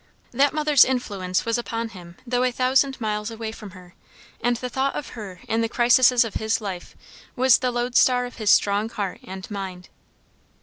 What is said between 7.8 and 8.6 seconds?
star of his